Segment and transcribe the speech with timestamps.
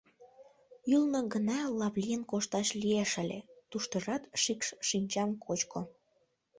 [0.93, 5.81] Ӱлнӧ гына лап лийын кошташ лиеш ыле, туштыжат шикш шинчам кочко.